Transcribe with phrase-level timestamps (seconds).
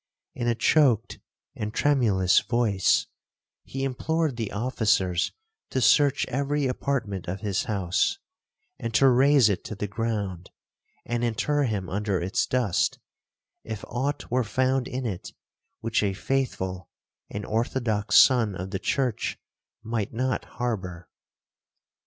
[0.33, 1.19] In a choaked
[1.55, 3.05] and tremulous voice,
[3.63, 5.31] he implored the officers
[5.69, 8.17] to search every apartment of his house,
[8.79, 10.49] and to raze it to the ground,
[11.05, 12.97] and inter him under its dust,
[13.63, 15.33] if aught were found in it
[15.81, 16.89] which a faithful
[17.29, 19.37] and orthodox son of the church
[19.83, 21.09] might not harbour.